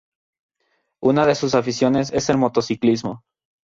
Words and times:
Una 1.03 1.27
de 1.27 1.35
sus 1.35 1.53
aficiones 1.53 2.11
es 2.11 2.27
el 2.31 2.37
motociclismo. 2.39 3.21